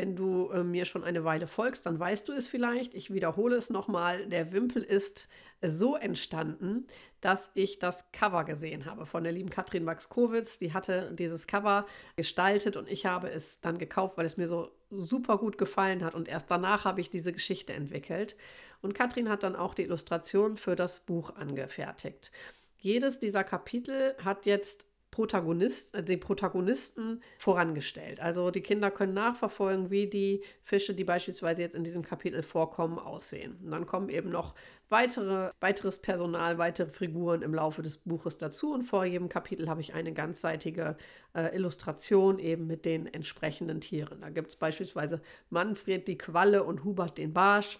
Wenn 0.00 0.16
du 0.16 0.48
äh, 0.48 0.64
mir 0.64 0.86
schon 0.86 1.04
eine 1.04 1.24
Weile 1.24 1.46
folgst, 1.46 1.84
dann 1.84 2.00
weißt 2.00 2.26
du 2.26 2.32
es 2.32 2.46
vielleicht. 2.46 2.94
Ich 2.94 3.12
wiederhole 3.12 3.56
es 3.56 3.68
nochmal. 3.68 4.26
Der 4.28 4.50
Wimpel 4.50 4.82
ist 4.82 5.28
so 5.60 5.94
entstanden, 5.94 6.86
dass 7.20 7.50
ich 7.52 7.80
das 7.80 8.10
Cover 8.10 8.44
gesehen 8.44 8.86
habe 8.86 9.04
von 9.04 9.24
der 9.24 9.34
lieben 9.34 9.50
Katrin 9.50 9.84
Maxkowitz. 9.84 10.58
Die 10.58 10.72
hatte 10.72 11.12
dieses 11.12 11.46
Cover 11.46 11.84
gestaltet 12.16 12.78
und 12.78 12.88
ich 12.88 13.04
habe 13.04 13.28
es 13.28 13.60
dann 13.60 13.76
gekauft, 13.76 14.16
weil 14.16 14.24
es 14.24 14.38
mir 14.38 14.48
so 14.48 14.70
super 14.88 15.36
gut 15.36 15.58
gefallen 15.58 16.02
hat. 16.02 16.14
Und 16.14 16.28
erst 16.28 16.50
danach 16.50 16.86
habe 16.86 17.02
ich 17.02 17.10
diese 17.10 17.34
Geschichte 17.34 17.74
entwickelt. 17.74 18.36
Und 18.80 18.94
Katrin 18.94 19.28
hat 19.28 19.42
dann 19.42 19.54
auch 19.54 19.74
die 19.74 19.82
Illustration 19.82 20.56
für 20.56 20.76
das 20.76 21.00
Buch 21.00 21.36
angefertigt. 21.36 22.32
Jedes 22.78 23.18
dieser 23.18 23.44
Kapitel 23.44 24.14
hat 24.24 24.46
jetzt 24.46 24.86
Protagonist, 25.10 25.94
äh, 25.94 26.02
den 26.02 26.20
Protagonisten 26.20 27.22
vorangestellt. 27.38 28.20
Also 28.20 28.50
die 28.50 28.60
Kinder 28.60 28.90
können 28.90 29.14
nachverfolgen, 29.14 29.90
wie 29.90 30.06
die 30.06 30.42
Fische, 30.62 30.94
die 30.94 31.04
beispielsweise 31.04 31.62
jetzt 31.62 31.74
in 31.74 31.84
diesem 31.84 32.02
Kapitel 32.02 32.42
vorkommen, 32.42 32.98
aussehen. 32.98 33.58
Und 33.62 33.70
dann 33.72 33.86
kommen 33.86 34.08
eben 34.08 34.30
noch 34.30 34.54
weitere, 34.88 35.50
weiteres 35.60 35.98
Personal, 35.98 36.58
weitere 36.58 36.90
Figuren 36.90 37.42
im 37.42 37.54
Laufe 37.54 37.82
des 37.82 37.96
Buches 37.96 38.38
dazu. 38.38 38.72
Und 38.72 38.84
vor 38.84 39.04
jedem 39.04 39.28
Kapitel 39.28 39.68
habe 39.68 39.80
ich 39.80 39.94
eine 39.94 40.12
ganzseitige 40.12 40.96
äh, 41.34 41.54
Illustration 41.56 42.38
eben 42.38 42.66
mit 42.66 42.84
den 42.84 43.06
entsprechenden 43.06 43.80
Tieren. 43.80 44.20
Da 44.20 44.30
gibt 44.30 44.48
es 44.48 44.56
beispielsweise 44.56 45.20
Manfred 45.48 46.06
die 46.06 46.18
Qualle 46.18 46.64
und 46.64 46.84
Hubert 46.84 47.18
den 47.18 47.32
Barsch. 47.32 47.78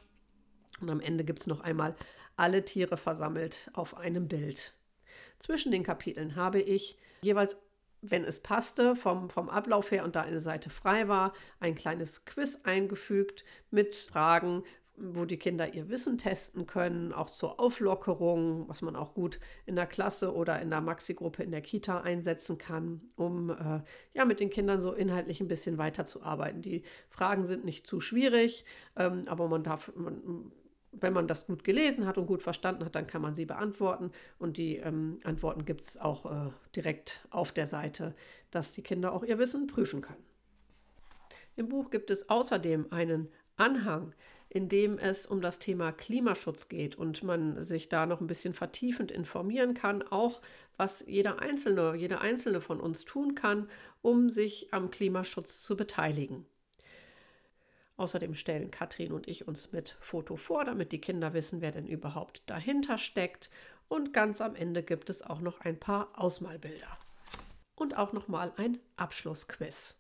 Und 0.80 0.90
am 0.90 1.00
Ende 1.00 1.24
gibt 1.24 1.40
es 1.40 1.46
noch 1.46 1.60
einmal 1.60 1.94
alle 2.36 2.64
Tiere 2.64 2.96
versammelt 2.96 3.70
auf 3.74 3.96
einem 3.96 4.26
Bild. 4.26 4.74
Zwischen 5.38 5.72
den 5.72 5.82
Kapiteln 5.82 6.36
habe 6.36 6.60
ich 6.60 6.98
jeweils, 7.22 7.56
wenn 8.02 8.24
es 8.24 8.40
passte, 8.40 8.96
vom, 8.96 9.28
vom 9.28 9.48
Ablauf 9.48 9.90
her 9.90 10.04
und 10.04 10.16
da 10.16 10.22
eine 10.22 10.40
Seite 10.40 10.70
frei 10.70 11.08
war, 11.08 11.32
ein 11.58 11.74
kleines 11.74 12.24
Quiz 12.24 12.60
eingefügt 12.64 13.44
mit 13.70 13.94
Fragen, 13.94 14.64
wo 15.00 15.24
die 15.24 15.38
Kinder 15.38 15.72
ihr 15.72 15.88
Wissen 15.88 16.18
testen 16.18 16.66
können, 16.66 17.12
auch 17.12 17.30
zur 17.30 17.58
Auflockerung, 17.58 18.68
was 18.68 18.82
man 18.82 18.96
auch 18.96 19.14
gut 19.14 19.40
in 19.64 19.76
der 19.76 19.86
Klasse 19.86 20.34
oder 20.34 20.60
in 20.60 20.70
der 20.70 20.80
Maxi-Gruppe 20.80 21.42
in 21.42 21.50
der 21.50 21.62
Kita 21.62 22.00
einsetzen 22.00 22.58
kann, 22.58 23.00
um 23.16 23.50
äh, 23.50 23.80
ja 24.12 24.24
mit 24.24 24.40
den 24.40 24.50
Kindern 24.50 24.80
so 24.80 24.92
inhaltlich 24.92 25.40
ein 25.40 25.48
bisschen 25.48 25.78
weiterzuarbeiten. 25.78 26.62
Die 26.62 26.82
Fragen 27.08 27.44
sind 27.44 27.64
nicht 27.64 27.86
zu 27.86 28.00
schwierig, 28.00 28.64
ähm, 28.96 29.22
aber 29.26 29.48
man 29.48 29.62
darf, 29.62 29.90
man, 29.96 30.52
wenn 30.92 31.12
man 31.12 31.28
das 31.28 31.46
gut 31.46 31.64
gelesen 31.64 32.06
hat 32.06 32.18
und 32.18 32.26
gut 32.26 32.42
verstanden 32.42 32.84
hat, 32.84 32.94
dann 32.94 33.06
kann 33.06 33.22
man 33.22 33.34
sie 33.34 33.44
beantworten. 33.44 34.10
Und 34.38 34.56
die 34.56 34.76
ähm, 34.76 35.18
Antworten 35.24 35.64
gibt 35.64 35.82
es 35.82 35.98
auch 35.98 36.26
äh, 36.26 36.50
direkt 36.74 37.26
auf 37.30 37.52
der 37.52 37.66
Seite, 37.66 38.14
dass 38.50 38.72
die 38.72 38.82
Kinder 38.82 39.12
auch 39.12 39.22
ihr 39.22 39.38
Wissen 39.38 39.66
prüfen 39.66 40.00
können. 40.00 40.24
Im 41.56 41.68
Buch 41.68 41.90
gibt 41.90 42.10
es 42.10 42.28
außerdem 42.28 42.86
einen 42.90 43.28
Anhang, 43.56 44.14
in 44.48 44.68
dem 44.68 44.98
es 44.98 45.26
um 45.26 45.40
das 45.40 45.60
Thema 45.60 45.92
Klimaschutz 45.92 46.68
geht 46.68 46.96
und 46.96 47.22
man 47.22 47.62
sich 47.62 47.88
da 47.88 48.06
noch 48.06 48.20
ein 48.20 48.26
bisschen 48.26 48.54
vertiefend 48.54 49.12
informieren 49.12 49.74
kann, 49.74 50.02
auch 50.02 50.40
was 50.76 51.04
jeder 51.06 51.40
Einzelne, 51.40 51.94
jede 51.94 52.20
Einzelne 52.20 52.60
von 52.60 52.80
uns 52.80 53.04
tun 53.04 53.34
kann, 53.34 53.68
um 54.02 54.30
sich 54.30 54.72
am 54.72 54.90
Klimaschutz 54.90 55.62
zu 55.62 55.76
beteiligen. 55.76 56.46
Außerdem 58.00 58.34
stellen 58.34 58.70
Katrin 58.70 59.12
und 59.12 59.28
ich 59.28 59.46
uns 59.46 59.72
mit 59.72 59.90
Foto 60.00 60.36
vor, 60.36 60.64
damit 60.64 60.90
die 60.90 61.02
Kinder 61.02 61.34
wissen, 61.34 61.60
wer 61.60 61.70
denn 61.70 61.86
überhaupt 61.86 62.42
dahinter 62.46 62.96
steckt. 62.96 63.50
Und 63.88 64.14
ganz 64.14 64.40
am 64.40 64.56
Ende 64.56 64.82
gibt 64.82 65.10
es 65.10 65.20
auch 65.20 65.42
noch 65.42 65.60
ein 65.60 65.78
paar 65.78 66.08
Ausmalbilder. 66.18 66.96
Und 67.74 67.98
auch 67.98 68.14
noch 68.14 68.26
mal 68.26 68.54
ein 68.56 68.78
Abschlussquiz. 68.96 69.98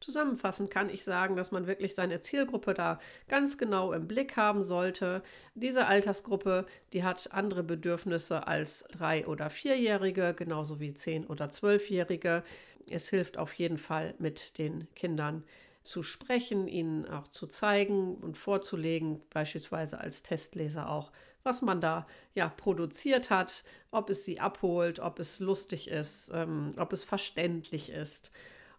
Zusammenfassend 0.00 0.70
kann 0.70 0.88
ich 0.88 1.04
sagen, 1.04 1.36
dass 1.36 1.52
man 1.52 1.66
wirklich 1.66 1.94
seine 1.94 2.20
Zielgruppe 2.20 2.72
da 2.72 2.98
ganz 3.28 3.58
genau 3.58 3.92
im 3.92 4.08
Blick 4.08 4.38
haben 4.38 4.62
sollte. 4.62 5.22
Diese 5.54 5.84
Altersgruppe, 5.86 6.64
die 6.94 7.04
hat 7.04 7.30
andere 7.30 7.62
Bedürfnisse 7.62 8.46
als 8.46 8.84
drei- 8.90 9.26
oder 9.26 9.50
vierjährige, 9.50 10.32
genauso 10.32 10.80
wie 10.80 10.94
zehn- 10.94 11.26
oder 11.26 11.50
zwölfjährige. 11.50 12.42
Es 12.88 13.10
hilft 13.10 13.36
auf 13.36 13.52
jeden 13.52 13.76
Fall 13.76 14.14
mit 14.18 14.56
den 14.56 14.88
Kindern 14.94 15.44
zu 15.84 16.02
sprechen, 16.02 16.66
ihnen 16.66 17.06
auch 17.06 17.28
zu 17.28 17.46
zeigen 17.46 18.16
und 18.16 18.36
vorzulegen, 18.36 19.20
beispielsweise 19.30 20.00
als 20.00 20.22
Testleser 20.22 20.90
auch, 20.90 21.12
was 21.42 21.60
man 21.60 21.80
da 21.80 22.06
ja 22.34 22.48
produziert 22.48 23.30
hat, 23.30 23.64
ob 23.90 24.08
es 24.10 24.24
sie 24.24 24.40
abholt, 24.40 24.98
ob 24.98 25.20
es 25.20 25.40
lustig 25.40 25.88
ist, 25.88 26.30
ähm, 26.32 26.72
ob 26.78 26.92
es 26.92 27.04
verständlich 27.04 27.90
ist. 27.90 28.32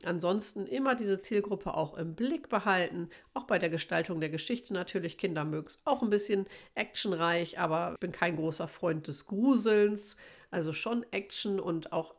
Ansonsten 0.04 0.66
immer 0.66 0.96
diese 0.96 1.22
Zielgruppe 1.22 1.76
auch 1.76 1.96
im 1.96 2.16
Blick 2.16 2.50
behalten, 2.50 3.10
auch 3.34 3.46
bei 3.46 3.60
der 3.60 3.70
Gestaltung 3.70 4.20
der 4.20 4.30
Geschichte 4.30 4.74
natürlich. 4.74 5.18
Kinder 5.18 5.46
mögen 5.46 5.68
es 5.68 5.82
auch 5.86 6.02
ein 6.02 6.10
bisschen 6.10 6.46
actionreich, 6.74 7.60
aber 7.60 7.94
ich 7.94 8.00
bin 8.00 8.12
kein 8.12 8.36
großer 8.36 8.68
Freund 8.68 9.08
des 9.08 9.26
Gruselns. 9.26 10.18
Also 10.52 10.74
schon 10.74 11.06
Action 11.12 11.60
und 11.60 11.92
auch 11.92 12.16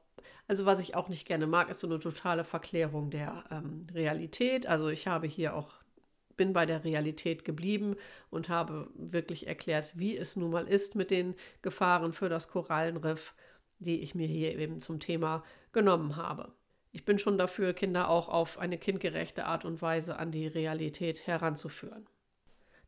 also 0.48 0.66
was 0.66 0.80
ich 0.80 0.94
auch 0.94 1.08
nicht 1.08 1.26
gerne 1.26 1.46
mag, 1.46 1.68
ist 1.68 1.80
so 1.80 1.86
eine 1.86 1.98
totale 1.98 2.44
Verklärung 2.44 3.10
der 3.10 3.44
ähm, 3.50 3.86
Realität. 3.92 4.66
Also 4.66 4.88
ich 4.88 5.06
habe 5.06 5.26
hier 5.26 5.54
auch 5.54 5.72
bin 6.36 6.52
bei 6.52 6.66
der 6.66 6.84
Realität 6.84 7.44
geblieben 7.44 7.96
und 8.30 8.48
habe 8.48 8.88
wirklich 8.94 9.46
erklärt, 9.46 9.92
wie 9.96 10.16
es 10.16 10.36
nun 10.36 10.50
mal 10.50 10.68
ist 10.68 10.94
mit 10.94 11.10
den 11.10 11.34
Gefahren 11.62 12.12
für 12.12 12.28
das 12.28 12.48
Korallenriff, 12.48 13.34
die 13.78 14.02
ich 14.02 14.14
mir 14.14 14.28
hier 14.28 14.56
eben 14.58 14.78
zum 14.78 15.00
Thema 15.00 15.44
genommen 15.72 16.16
habe. 16.16 16.52
Ich 16.92 17.04
bin 17.04 17.18
schon 17.18 17.36
dafür, 17.38 17.74
Kinder 17.74 18.08
auch 18.08 18.28
auf 18.28 18.58
eine 18.58 18.78
kindgerechte 18.78 19.44
Art 19.44 19.64
und 19.64 19.82
Weise 19.82 20.18
an 20.18 20.30
die 20.30 20.46
Realität 20.46 21.26
heranzuführen. 21.26 22.06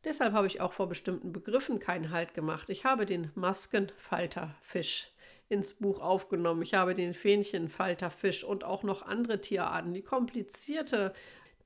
Deshalb 0.03 0.33
habe 0.33 0.47
ich 0.47 0.61
auch 0.61 0.73
vor 0.73 0.87
bestimmten 0.87 1.33
Begriffen 1.33 1.79
keinen 1.79 2.09
Halt 2.09 2.33
gemacht. 2.33 2.69
Ich 2.69 2.85
habe 2.85 3.05
den 3.05 3.31
Maskenfalterfisch 3.35 5.11
ins 5.49 5.73
Buch 5.73 5.99
aufgenommen. 5.99 6.61
Ich 6.61 6.75
habe 6.75 6.93
den 6.93 7.13
Fähnchenfalterfisch 7.13 8.43
und 8.43 8.63
auch 8.63 8.83
noch 8.83 9.01
andere 9.01 9.41
Tierarten, 9.41 9.93
die 9.93 10.03
komplizierte 10.03 11.13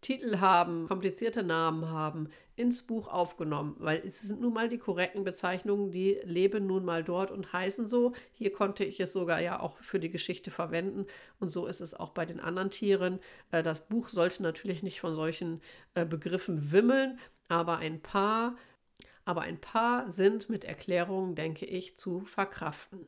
Titel 0.03 0.39
haben, 0.39 0.87
komplizierte 0.87 1.43
Namen 1.43 1.89
haben, 1.89 2.29
ins 2.55 2.83
Buch 2.83 3.07
aufgenommen, 3.07 3.75
weil 3.79 4.01
es 4.05 4.21
sind 4.21 4.41
nun 4.41 4.53
mal 4.53 4.69
die 4.69 4.77
korrekten 4.77 5.23
Bezeichnungen, 5.23 5.91
die 5.91 6.19
leben 6.23 6.67
nun 6.67 6.85
mal 6.85 7.03
dort 7.03 7.31
und 7.31 7.51
heißen 7.51 7.87
so. 7.87 8.13
Hier 8.33 8.51
konnte 8.51 8.83
ich 8.83 8.99
es 8.99 9.13
sogar 9.13 9.41
ja 9.41 9.59
auch 9.59 9.77
für 9.79 9.99
die 9.99 10.11
Geschichte 10.11 10.51
verwenden 10.51 11.07
und 11.39 11.51
so 11.51 11.65
ist 11.65 11.81
es 11.81 11.93
auch 11.93 12.11
bei 12.11 12.25
den 12.25 12.39
anderen 12.39 12.69
Tieren. 12.69 13.19
Äh, 13.51 13.63
das 13.63 13.87
Buch 13.87 14.09
sollte 14.09 14.43
natürlich 14.43 14.83
nicht 14.83 14.99
von 14.99 15.15
solchen 15.15 15.61
äh, 15.95 16.05
Begriffen 16.05 16.71
wimmeln, 16.71 17.17
aber 17.47 17.77
ein 17.77 18.01
paar, 18.01 18.55
aber 19.25 19.41
ein 19.41 19.59
paar 19.59 20.11
sind 20.11 20.49
mit 20.49 20.65
Erklärungen, 20.65 21.33
denke 21.33 21.65
ich, 21.65 21.97
zu 21.97 22.25
verkraften. 22.25 23.07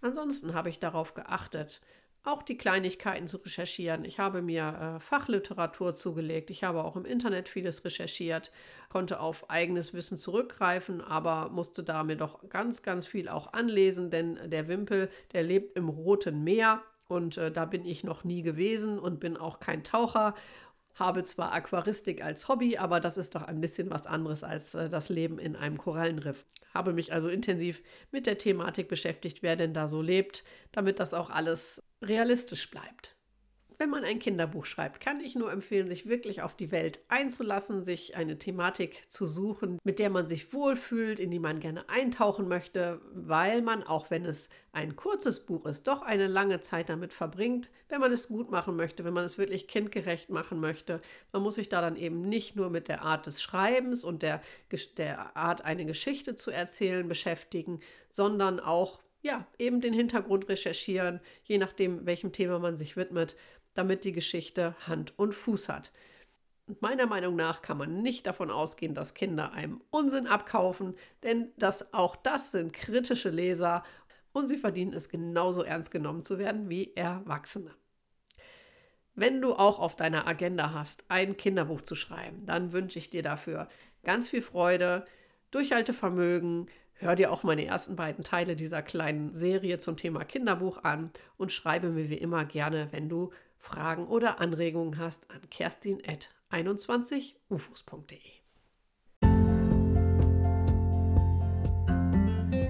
Ansonsten 0.00 0.54
habe 0.54 0.68
ich 0.68 0.78
darauf 0.78 1.14
geachtet, 1.14 1.80
auch 2.22 2.42
die 2.42 2.58
Kleinigkeiten 2.58 3.28
zu 3.28 3.38
recherchieren. 3.38 4.04
Ich 4.04 4.18
habe 4.18 4.42
mir 4.42 4.96
äh, 4.96 5.00
Fachliteratur 5.00 5.94
zugelegt. 5.94 6.50
Ich 6.50 6.64
habe 6.64 6.84
auch 6.84 6.96
im 6.96 7.06
Internet 7.06 7.48
vieles 7.48 7.84
recherchiert, 7.84 8.52
konnte 8.90 9.20
auf 9.20 9.48
eigenes 9.48 9.94
Wissen 9.94 10.18
zurückgreifen, 10.18 11.00
aber 11.00 11.48
musste 11.48 11.82
da 11.82 12.04
mir 12.04 12.16
doch 12.16 12.48
ganz, 12.50 12.82
ganz 12.82 13.06
viel 13.06 13.28
auch 13.28 13.54
anlesen, 13.54 14.10
denn 14.10 14.38
der 14.50 14.68
Wimpel, 14.68 15.08
der 15.32 15.42
lebt 15.42 15.76
im 15.76 15.88
Roten 15.88 16.44
Meer 16.44 16.82
und 17.08 17.38
äh, 17.38 17.50
da 17.50 17.64
bin 17.64 17.86
ich 17.86 18.04
noch 18.04 18.22
nie 18.22 18.42
gewesen 18.42 18.98
und 18.98 19.18
bin 19.18 19.36
auch 19.36 19.58
kein 19.58 19.82
Taucher. 19.82 20.34
Habe 20.94 21.22
zwar 21.22 21.52
Aquaristik 21.52 22.22
als 22.22 22.48
Hobby, 22.48 22.76
aber 22.76 23.00
das 23.00 23.16
ist 23.16 23.34
doch 23.34 23.42
ein 23.42 23.60
bisschen 23.60 23.90
was 23.90 24.06
anderes 24.06 24.44
als 24.44 24.74
äh, 24.74 24.88
das 24.88 25.08
Leben 25.08 25.38
in 25.38 25.56
einem 25.56 25.78
Korallenriff. 25.78 26.44
Habe 26.74 26.92
mich 26.92 27.12
also 27.12 27.28
intensiv 27.28 27.82
mit 28.10 28.26
der 28.26 28.38
Thematik 28.38 28.88
beschäftigt, 28.88 29.42
wer 29.42 29.56
denn 29.56 29.74
da 29.74 29.88
so 29.88 30.02
lebt, 30.02 30.44
damit 30.72 31.00
das 31.00 31.14
auch 31.14 31.30
alles 31.30 31.82
realistisch 32.02 32.70
bleibt. 32.70 33.16
Wenn 33.80 33.88
man 33.88 34.04
ein 34.04 34.18
Kinderbuch 34.18 34.66
schreibt, 34.66 35.00
kann 35.00 35.20
ich 35.20 35.36
nur 35.36 35.50
empfehlen, 35.50 35.88
sich 35.88 36.06
wirklich 36.06 36.42
auf 36.42 36.54
die 36.54 36.70
Welt 36.70 37.00
einzulassen, 37.08 37.82
sich 37.82 38.14
eine 38.14 38.36
Thematik 38.36 39.10
zu 39.10 39.26
suchen, 39.26 39.78
mit 39.84 39.98
der 39.98 40.10
man 40.10 40.28
sich 40.28 40.52
wohlfühlt, 40.52 41.18
in 41.18 41.30
die 41.30 41.38
man 41.38 41.60
gerne 41.60 41.88
eintauchen 41.88 42.46
möchte, 42.46 43.00
weil 43.14 43.62
man, 43.62 43.82
auch 43.82 44.10
wenn 44.10 44.26
es 44.26 44.50
ein 44.72 44.96
kurzes 44.96 45.46
Buch 45.46 45.64
ist, 45.64 45.88
doch 45.88 46.02
eine 46.02 46.26
lange 46.26 46.60
Zeit 46.60 46.90
damit 46.90 47.14
verbringt, 47.14 47.70
wenn 47.88 48.02
man 48.02 48.12
es 48.12 48.28
gut 48.28 48.50
machen 48.50 48.76
möchte, 48.76 49.02
wenn 49.06 49.14
man 49.14 49.24
es 49.24 49.38
wirklich 49.38 49.66
kindgerecht 49.66 50.28
machen 50.28 50.60
möchte. 50.60 51.00
Man 51.32 51.42
muss 51.42 51.54
sich 51.54 51.70
da 51.70 51.80
dann 51.80 51.96
eben 51.96 52.20
nicht 52.20 52.56
nur 52.56 52.68
mit 52.68 52.86
der 52.86 53.00
Art 53.00 53.24
des 53.24 53.40
Schreibens 53.40 54.04
und 54.04 54.22
der, 54.22 54.42
der 54.98 55.34
Art, 55.38 55.64
eine 55.64 55.86
Geschichte 55.86 56.36
zu 56.36 56.50
erzählen, 56.50 57.08
beschäftigen, 57.08 57.80
sondern 58.10 58.60
auch 58.60 59.00
ja, 59.22 59.46
eben 59.58 59.80
den 59.80 59.92
Hintergrund 59.92 60.48
recherchieren, 60.48 61.20
je 61.44 61.58
nachdem, 61.58 62.06
welchem 62.06 62.32
Thema 62.32 62.58
man 62.58 62.76
sich 62.76 62.96
widmet 62.96 63.36
damit 63.74 64.04
die 64.04 64.12
Geschichte 64.12 64.74
Hand 64.86 65.18
und 65.18 65.34
Fuß 65.34 65.68
hat. 65.68 65.92
meiner 66.80 67.06
Meinung 67.06 67.34
nach 67.34 67.62
kann 67.62 67.78
man 67.78 68.02
nicht 68.02 68.26
davon 68.26 68.50
ausgehen, 68.50 68.94
dass 68.94 69.14
Kinder 69.14 69.52
einem 69.52 69.80
Unsinn 69.90 70.26
abkaufen, 70.26 70.94
denn 71.22 71.50
das, 71.56 71.92
auch 71.92 72.16
das 72.16 72.52
sind 72.52 72.72
kritische 72.72 73.30
Leser 73.30 73.82
und 74.32 74.46
sie 74.46 74.56
verdienen 74.56 74.92
es 74.92 75.08
genauso 75.08 75.62
ernst 75.62 75.90
genommen 75.90 76.22
zu 76.22 76.38
werden 76.38 76.68
wie 76.68 76.94
Erwachsene. 76.94 77.74
Wenn 79.14 79.42
du 79.42 79.54
auch 79.54 79.80
auf 79.80 79.96
deiner 79.96 80.28
Agenda 80.28 80.72
hast, 80.72 81.04
ein 81.08 81.36
Kinderbuch 81.36 81.82
zu 81.82 81.96
schreiben, 81.96 82.46
dann 82.46 82.72
wünsche 82.72 82.98
ich 82.98 83.10
dir 83.10 83.22
dafür 83.22 83.68
ganz 84.04 84.28
viel 84.28 84.42
Freude, 84.42 85.04
Durchhaltevermögen, 85.50 86.70
Hör 87.02 87.16
dir 87.16 87.32
auch 87.32 87.42
meine 87.44 87.64
ersten 87.64 87.96
beiden 87.96 88.24
Teile 88.24 88.56
dieser 88.56 88.82
kleinen 88.82 89.30
Serie 89.30 89.78
zum 89.78 89.96
Thema 89.96 90.22
Kinderbuch 90.22 90.84
an 90.84 91.10
und 91.38 91.50
schreibe 91.50 91.88
mir 91.88 92.10
wie 92.10 92.18
immer 92.18 92.44
gerne, 92.44 92.88
wenn 92.90 93.08
du 93.08 93.30
Fragen 93.60 94.08
oder 94.08 94.40
Anregungen 94.40 94.98
hast, 94.98 95.30
an 95.30 95.40
kerstin.21ufos.de. 95.50 98.18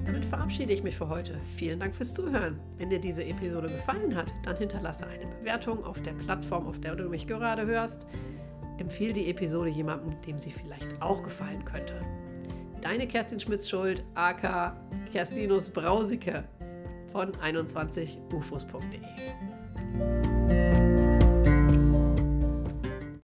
Damit 0.04 0.24
verabschiede 0.24 0.72
ich 0.72 0.82
mich 0.82 0.96
für 0.96 1.08
heute. 1.08 1.38
Vielen 1.56 1.78
Dank 1.78 1.94
fürs 1.94 2.12
Zuhören. 2.12 2.58
Wenn 2.76 2.90
dir 2.90 2.98
diese 2.98 3.24
Episode 3.24 3.68
gefallen 3.68 4.16
hat, 4.16 4.32
dann 4.42 4.56
hinterlasse 4.56 5.06
eine 5.06 5.26
Bewertung 5.26 5.84
auf 5.84 6.02
der 6.02 6.10
Plattform, 6.12 6.66
auf 6.66 6.80
der 6.80 6.96
du 6.96 7.08
mich 7.08 7.28
gerade 7.28 7.64
hörst. 7.64 8.08
Empfehle 8.78 9.12
die 9.12 9.30
Episode 9.30 9.70
jemandem, 9.70 10.20
dem 10.22 10.40
sie 10.40 10.50
vielleicht 10.50 11.00
auch 11.00 11.22
gefallen 11.22 11.64
könnte. 11.64 12.00
Deine 12.80 13.06
Kerstin 13.06 13.38
Schmitz-Schuld, 13.38 14.02
aka 14.14 14.76
Kerstinus 15.12 15.70
Brausike 15.70 16.42
von 17.12 17.30
21ufos.de. 17.32 20.29